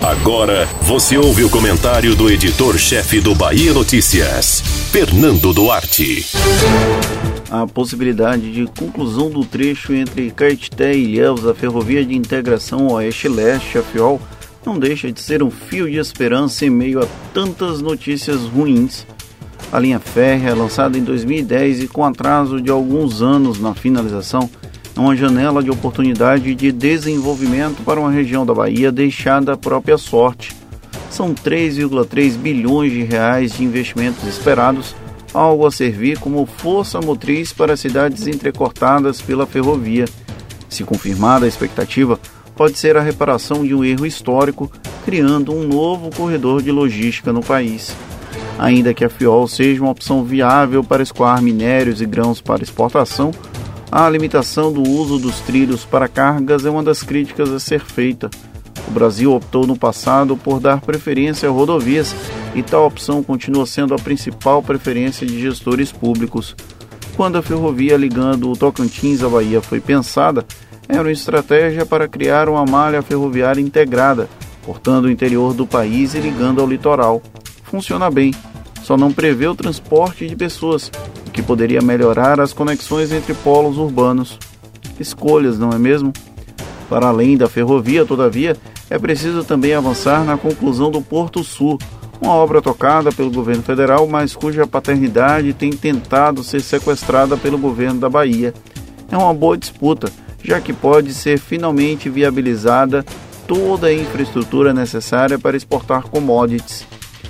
[0.00, 6.26] Agora você ouve o comentário do editor-chefe do Bahia Notícias, Fernando Duarte.
[7.50, 13.76] A possibilidade de conclusão do trecho entre Caetité e Ilhéus, a ferrovia de integração Oeste-Leste,
[13.76, 14.20] a FIOL,
[14.64, 19.06] não deixa de ser um fio de esperança em meio a tantas notícias ruins.
[19.72, 24.48] A linha férrea, lançada em 2010 e com atraso de alguns anos na finalização,
[25.00, 29.96] é uma janela de oportunidade de desenvolvimento para uma região da Bahia deixada à própria
[29.96, 30.54] sorte.
[31.10, 34.94] São 3,3 bilhões de reais de investimentos esperados,
[35.32, 40.04] algo a servir como força motriz para cidades entrecortadas pela ferrovia.
[40.68, 42.20] Se confirmada a expectativa,
[42.54, 44.70] pode ser a reparação de um erro histórico,
[45.06, 47.96] criando um novo corredor de logística no país.
[48.58, 53.32] Ainda que a FIOL seja uma opção viável para escoar minérios e grãos para exportação,
[53.90, 58.30] a limitação do uso dos trilhos para cargas é uma das críticas a ser feita.
[58.86, 62.14] O Brasil optou no passado por dar preferência a rodovias
[62.54, 66.54] e tal opção continua sendo a principal preferência de gestores públicos.
[67.16, 70.44] Quando a ferrovia ligando o Tocantins à Bahia foi pensada,
[70.88, 74.28] era uma estratégia para criar uma malha ferroviária integrada,
[74.64, 77.22] cortando o interior do país e ligando ao litoral.
[77.64, 78.32] Funciona bem,
[78.82, 80.90] só não prevê o transporte de pessoas,
[81.50, 84.38] poderia melhorar as conexões entre polos urbanos.
[85.00, 86.12] Escolhas, não é mesmo?
[86.88, 88.56] Para além da ferrovia, todavia,
[88.88, 91.76] é preciso também avançar na conclusão do Porto Sul,
[92.22, 97.98] uma obra tocada pelo governo federal, mas cuja paternidade tem tentado ser sequestrada pelo governo
[97.98, 98.54] da Bahia.
[99.10, 100.08] É uma boa disputa,
[100.44, 103.04] já que pode ser finalmente viabilizada
[103.48, 106.86] toda a infraestrutura necessária para exportar commodities.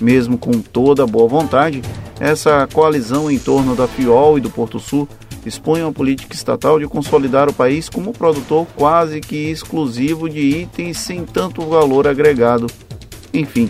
[0.00, 1.82] Mesmo com toda a boa vontade,
[2.20, 5.08] essa coalizão em torno da FIOL e do Porto Sul
[5.44, 10.98] expõe uma política estatal de consolidar o país como produtor quase que exclusivo de itens
[10.98, 12.66] sem tanto valor agregado.
[13.32, 13.68] Enfim,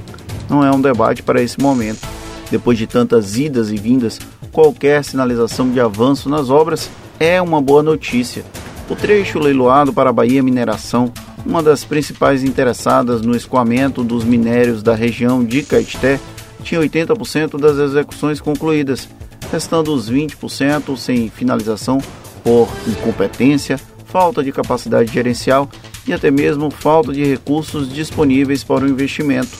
[0.48, 2.06] não é um debate para esse momento.
[2.50, 4.20] Depois de tantas idas e vindas,
[4.53, 6.88] qualquer sinalização de avanço nas obras
[7.19, 8.44] é uma boa notícia.
[8.88, 11.12] O trecho leiloado para a Bahia Mineração
[11.47, 16.19] uma das principais interessadas no escoamento dos minérios da região de Caeté,
[16.64, 19.08] tinha 80% das execuções concluídas,
[19.52, 21.98] restando os 20% sem finalização
[22.42, 25.69] por incompetência, falta de capacidade gerencial
[26.06, 29.56] e até mesmo falta de recursos disponíveis para o investimento.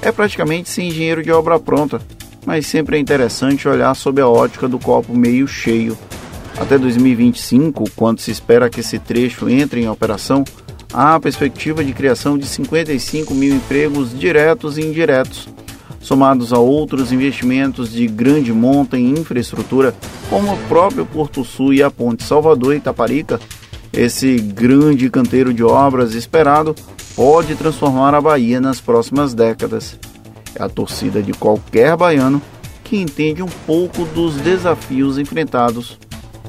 [0.00, 2.00] É praticamente sem engenheiro de obra pronta,
[2.46, 5.98] mas sempre é interessante olhar sob a ótica do copo meio cheio.
[6.58, 10.44] Até 2025, quando se espera que esse trecho entre em operação,
[10.92, 15.48] há a perspectiva de criação de 55 mil empregos diretos e indiretos,
[16.08, 19.94] somados a outros investimentos de grande monta em infraestrutura,
[20.30, 23.38] como o próprio Porto Sul e a Ponte Salvador e Itaparica,
[23.92, 26.74] esse grande canteiro de obras esperado
[27.14, 29.98] pode transformar a Bahia nas próximas décadas.
[30.54, 32.40] É a torcida de qualquer baiano
[32.82, 35.98] que entende um pouco dos desafios enfrentados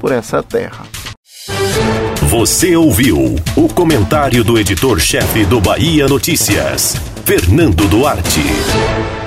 [0.00, 0.86] por essa terra.
[2.30, 9.19] Você ouviu o comentário do editor-chefe do Bahia Notícias, Fernando Duarte.